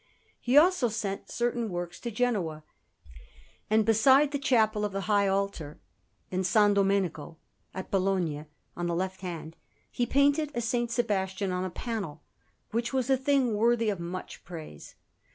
He 0.39 0.57
also 0.57 0.89
sent 0.89 1.29
certain 1.29 1.69
works 1.69 1.99
to 1.99 2.09
Genoa; 2.09 2.63
and 3.69 3.85
beside 3.85 4.31
the 4.31 4.39
Chapel 4.39 4.83
of 4.83 4.93
the 4.93 5.01
High 5.01 5.27
Altar 5.27 5.79
in 6.31 6.39
S. 6.39 6.51
Domenico 6.53 7.37
at 7.71 7.91
Bologna, 7.91 8.45
on 8.75 8.87
the 8.87 8.95
left 8.95 9.21
hand, 9.21 9.55
he 9.91 10.07
painted 10.07 10.49
a 10.53 10.57
S. 10.57 10.73
Sebastian 10.91 11.51
on 11.51 11.65
a 11.65 11.69
panel, 11.69 12.23
which 12.71 12.91
was 12.91 13.11
a 13.11 13.15
thing 13.15 13.53
worthy 13.53 13.89
of 13.91 13.99
much 13.99 14.43
praise. 14.43 14.95